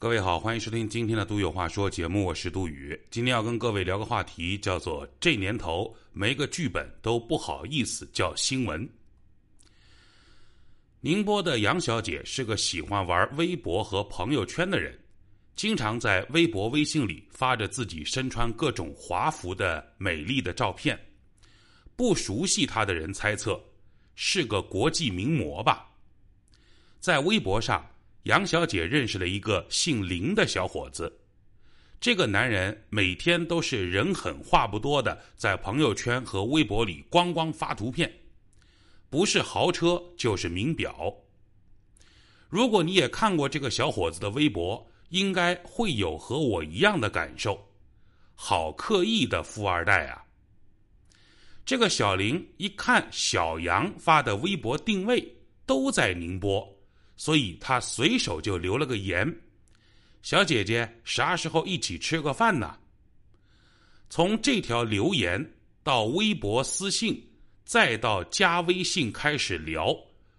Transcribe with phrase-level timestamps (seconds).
[0.00, 2.96] 各位好，欢迎收听今天的《杜有话说》节目，我是杜宇。
[3.10, 8.88] 今天要跟各位聊个话题，叫做“这年头没个剧本都不好意思叫新闻”。
[11.02, 14.96] 宁波的杨小姐是个喜欢玩微博和朋友圈的人，
[15.56, 20.96] 经常在微博、微信里发着自己身穿各种华服的美丽的照片。
[21.96, 23.60] 不熟悉她的人猜测
[24.14, 25.90] 是个国际名模吧。
[27.00, 27.84] 在微博上。
[28.28, 31.10] 杨小姐认识了一个姓林的小伙子，
[31.98, 38.12] 这个男人每天都是人狠话不多的，在朋友圈和微博里咣咣发图片，
[39.08, 41.10] 不是豪车就是名表。
[42.50, 47.58] 如果你也看过这个小伙子的微博，应该会有和我一样的感受：
[48.34, 50.22] 好刻意的富二代啊！
[51.64, 55.34] 这个小林一看小杨发的微博定位
[55.64, 56.77] 都在宁波。
[57.18, 59.30] 所以他随手就留了个言
[60.22, 62.78] ：“小姐姐，啥时候一起吃个饭呢？”
[64.08, 67.22] 从这条留言到微博私信，
[67.64, 69.94] 再到加微信开始聊，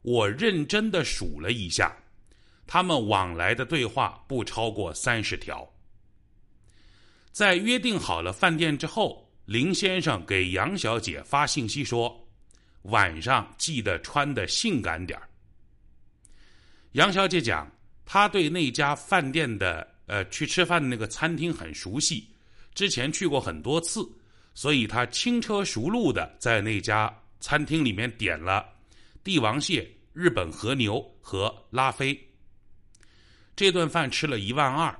[0.00, 1.94] 我认真的数了一下，
[2.66, 5.70] 他们往来的对话不超过三十条。
[7.30, 12.28] 在约定好了饭店之后，林先生给杨小姐发信息说
[12.84, 15.28] ：“晚上记得穿的性感点儿。”
[16.92, 17.70] 杨小姐讲，
[18.04, 22.28] 她对那家饭店的呃去吃饭的那个餐厅很熟悉，
[22.74, 24.06] 之前去过很多次，
[24.54, 28.68] 所以她轻车熟路的在那家餐厅里面点了
[29.24, 32.18] 帝王蟹、日本和牛和拉菲。
[33.56, 34.94] 这顿饭吃了一万二。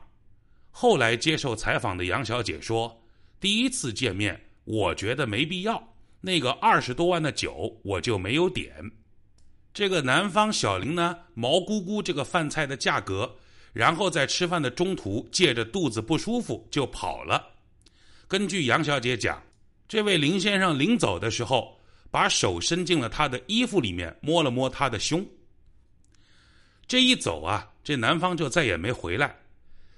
[0.71, 3.03] 后来接受采访的杨小姐说，
[3.39, 8.91] 第一次见面我觉得没必要，那个二十多万的酒我就没有点。
[9.75, 13.35] 这个南方小林呢，毛估估这个饭菜的价格，
[13.73, 17.43] 然后在吃饭的中途借着肚子不舒服就跑了。
[18.29, 19.43] 根据杨小姐讲，
[19.89, 21.81] 这位林先生临走的时候，
[22.11, 25.27] 把手伸进了他的衣服里面，摸了摸他的胸。
[26.87, 29.35] 这一走啊，这男方就再也没回来。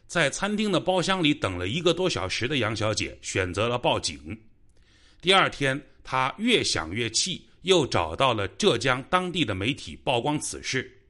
[0.06, 4.40] 在餐厅的包厢里等了一个多小时的杨小姐选择了报警。
[5.20, 7.44] 第二天，她越想越气。
[7.64, 11.00] 又找到了浙江当地的媒体曝光此事，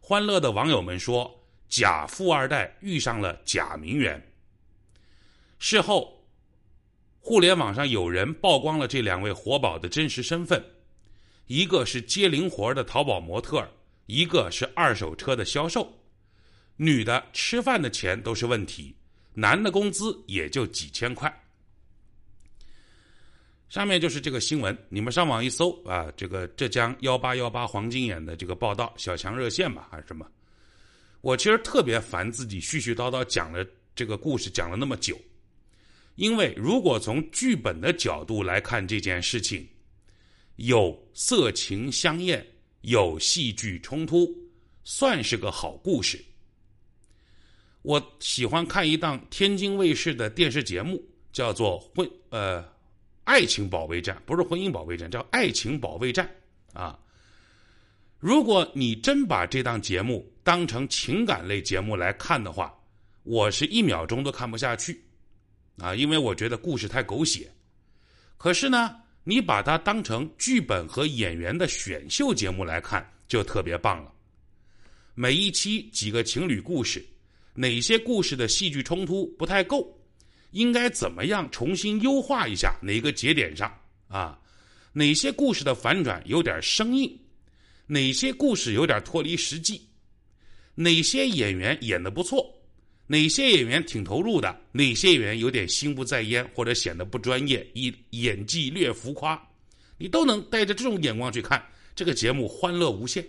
[0.00, 4.30] 欢乐的网友们说：“假富二代遇上了假名媛。”
[5.58, 6.26] 事后，
[7.20, 10.62] 互联网上有人曝光了这两位活宝的真实身份：
[11.46, 13.66] 一个是接零活的淘宝模特，
[14.04, 16.00] 一个是二手车的销售。
[16.76, 18.94] 女的吃饭的钱都是问题，
[19.32, 21.47] 男的工资也就几千块。
[23.68, 30.26] 上面就是这个新闻，你们上网一搜啊，这个浙江幺八幺八黄金眼的这个报道，小强热线吧还是什么？
[31.20, 33.62] 我其实特别烦自己絮絮叨叨讲了
[33.94, 35.20] 这个故事讲了那么久，
[36.14, 39.68] 因为如果从剧本的角度来看这件事情，
[40.56, 42.46] 有色情香艳，
[42.80, 44.34] 有戏剧冲突，
[44.82, 46.18] 算是个好故事。
[47.82, 52.77] 我喜欢看一档天津卫视的电视节目，叫做《婚》呃。
[53.28, 56.26] 爱情保卫战不是婚姻保卫战，叫爱情保卫战
[56.72, 56.98] 啊！
[58.18, 62.74] 如果你真把这档节目当成情感类节目来看的话，
[63.24, 65.04] 我是一秒钟都看不下去
[65.76, 67.52] 啊，因为我觉得故事太狗血。
[68.38, 74.10] 可是呢，你把它当成剧本和演员的选秀节目来看，就特别棒了。
[75.14, 77.06] 每一期几个情侣故事，
[77.52, 79.86] 哪些故事的戏剧冲突不太够？
[80.50, 83.72] 应该怎么样重新优化一下哪个节点上
[84.08, 84.38] 啊？
[84.92, 87.18] 哪些故事的反转有点生硬？
[87.86, 89.80] 哪些故事有点脱离实际？
[90.74, 92.54] 哪些演员演的不错？
[93.06, 94.60] 哪些演员挺投入的？
[94.72, 99.40] 哪些演员有点心不在焉或者显得不专业，以演技略浮夸？
[99.96, 101.64] 你都能带着这种眼光去看
[101.94, 103.26] 这个节目，欢乐无限。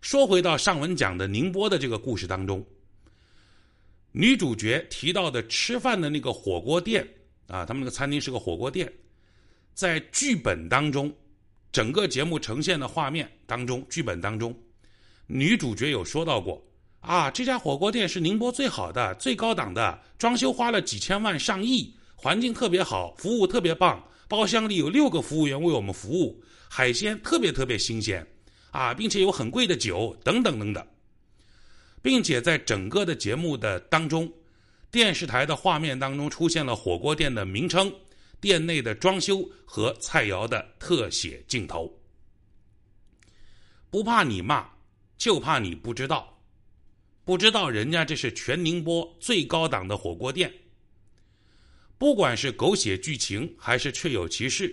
[0.00, 2.64] 说回到上文讲的宁波的这个故事当中。
[4.18, 7.06] 女主角提到的吃饭的那个火锅店
[7.48, 8.90] 啊，他们那个餐厅是个火锅店，
[9.74, 11.14] 在剧本当中，
[11.70, 14.58] 整个节目呈现的画面当中，剧本当中，
[15.26, 16.66] 女主角有说到过
[17.00, 28.26] 啊，这家火锅店是宁波最好的、最高档的，装修花了几千万上亿，环境特别好，服务特别棒，包厢里有六个服务员为我们服务，海鲜特别特别新鲜，
[28.70, 30.82] 啊，并且有很贵的酒等等等等。
[32.06, 34.32] 并且在整个的节目的当中，
[34.92, 37.92] 电视台的画面当中出现了火锅店的名称、
[38.40, 41.92] 店内的装修和菜肴的特写镜头。
[43.90, 44.70] 不怕你骂，
[45.18, 46.40] 就怕你不知道。
[47.24, 50.54] 不知道人家这是全宁波最高档的火锅店。
[51.98, 54.72] 不管是狗血剧情还是确有其事，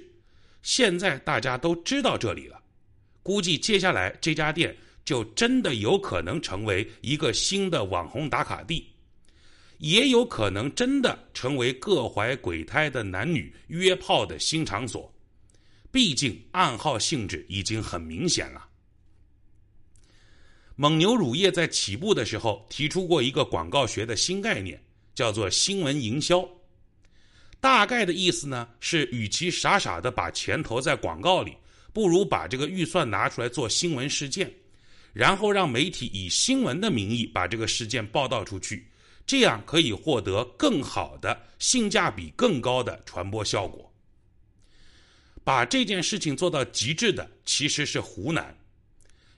[0.62, 2.62] 现在大家都知道这里了。
[3.24, 8.88] 估计接下来这家店就真的有可能成为一个新的网红打卡地，
[9.80, 15.14] 也有可能真的成为各怀鬼胎的男女约炮的新场所。
[15.92, 18.68] 毕竟暗号性质已经很明显了。
[20.76, 24.82] 蒙牛乳业在起步的时候提出过一个广告学的新概念，
[25.14, 26.44] 叫做新闻营销。
[27.60, 31.56] 大概的意思呢是，与其傻傻的把钱投在广告里，
[31.94, 34.52] 不如把这个预算拿出来做新闻事件，
[35.13, 38.86] 然后让媒体以新闻的名义把这个事件报道出去，
[39.25, 43.89] 这样可以获得更好的、性价比更高的传播效果。
[45.44, 48.57] 把这件事情做到极致的其实是湖南，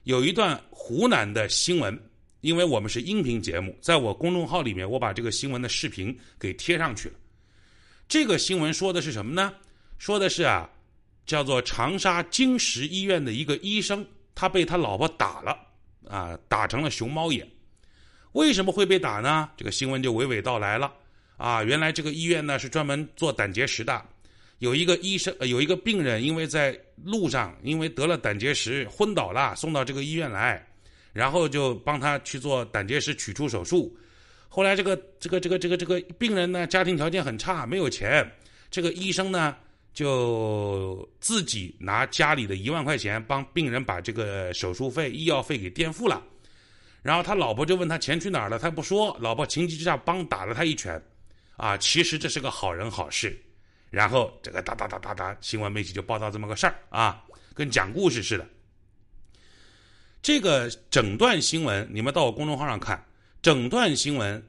[0.04, 2.00] 有一段湖南的新闻，
[2.40, 7.14] 因为我们是音频节目，在我公众号里面，我把这个新闻的视频给贴上去了。
[8.08, 9.52] 这个新闻说的是什么呢？
[9.98, 10.70] 说的是啊，
[11.26, 15.65] 叫做长沙金石医院的一个医生，他被他老婆打了
[16.08, 17.46] 啊，打成了熊猫眼。
[18.32, 19.48] 为什么会被打呢？
[19.56, 20.92] 这个新闻就娓娓道来了
[21.36, 24.04] 啊，原来这个医院呢是专门做胆结石的，
[24.58, 30.66] 有一个医生，有一个病人，因为在路上因为得了胆结石昏倒了，送到这个医院来，
[31.12, 33.96] 然后就帮他去做胆结石取出手术。
[34.48, 38.30] 后来这个这个这个这个这个病人呢，家庭条件很差，没有钱。
[38.70, 39.56] 这个医生呢，
[39.96, 46.22] 就自己拿家里的一万块钱帮病人把这个手术费、医药费给垫付了。
[47.00, 49.16] 然后他老婆就问他钱去哪儿了，他不说。
[49.20, 51.02] 老婆情急之下帮打了他一拳，
[51.56, 53.42] 啊，其实这是个好人好事。
[53.88, 58.46] 然后这个哒哒哒哒哒，新闻媒体就报道这么个事儿啊，跟讲故事似的。
[60.20, 63.02] 这个整段新闻，你们到我公众号上看。
[63.40, 64.46] 整段新闻，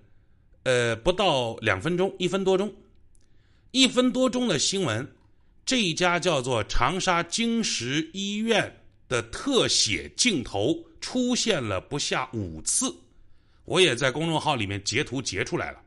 [0.63, 2.75] 呃，不到两分钟，一分多钟，
[3.71, 5.07] 一分多钟的新闻，
[5.67, 8.73] 这一家叫做长沙晶石医院
[9.09, 12.95] 的特写镜头出现了不下五次，
[13.65, 15.81] 我也在公众号里面截图截出来了。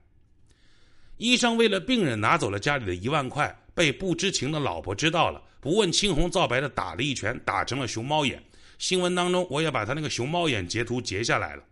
[1.17, 8.45] 医生为了病人拿走了家里的一万块，被不知情的老婆知道了，不问青红皂白的打了一拳，打成了熊猫眼。
[8.79, 11.65] 新闻当中我也把他那个熊猫眼截图截下来了。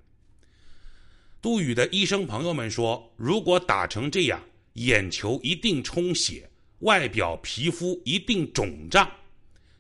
[1.43, 6.49] 杜宇的医生朋友们说：“如果打成这样，眼球一定充血，
[6.81, 9.11] 外表皮肤一定肿胀。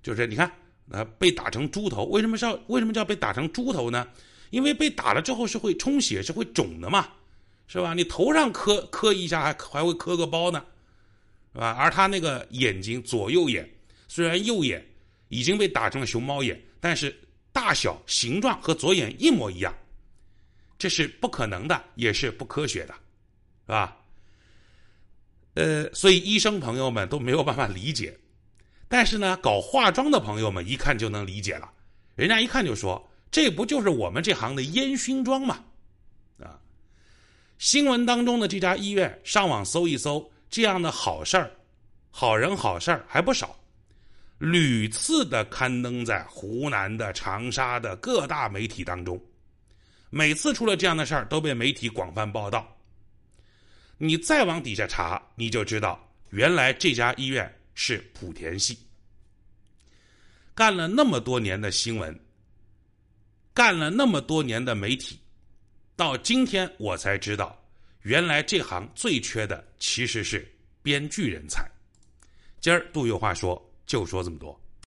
[0.02, 0.50] 就是你看，
[0.90, 4.08] 呃，被打成猪头，为什么叫为什么叫被打成猪头呢？
[4.50, 7.08] 因为被打了之后是会充血，是会肿的嘛，
[7.66, 7.92] 是吧？
[7.92, 10.64] 你头上磕磕一下，还还会磕个包呢，
[11.52, 11.76] 是吧？
[11.78, 13.68] 而他那个眼睛左右眼，
[14.06, 14.82] 虽然右眼
[15.28, 17.14] 已经被打成了熊猫眼，但是
[17.52, 19.74] 大小形状和左眼一模一样。”
[20.78, 22.94] 这是不可能的，也是不科学的，
[23.66, 23.97] 是吧？
[25.58, 28.16] 呃，所以医生朋友们都没有办法理解，
[28.86, 31.68] 但是呢，搞化妆的朋友们一看就能理解了，
[32.14, 35.58] 人家一看就说：“这不就是我们这行的烟熏妆吗？”
[36.38, 36.60] 啊，
[37.58, 41.50] 新闻当中的这家医院，上网搜一搜，这样的好事儿、
[42.08, 43.58] 好人好事儿还不少，
[44.38, 49.20] 屡次的刊登在湖南的、长沙的各大媒体当中。
[50.08, 52.77] 每次出了这样的事儿，都被媒体广泛报道。
[53.98, 58.78] 你再往底下查，你就知道，原来这家医院是莆田系。
[60.54, 62.18] 干了那么多年的新闻，
[63.52, 65.18] 干了那么多年的媒体，
[65.94, 67.60] 到今天我才知道，
[68.02, 70.48] 原来这行最缺的其实是
[70.82, 71.68] 编剧人才。
[72.60, 74.60] 今儿杜有话说，就说这么多。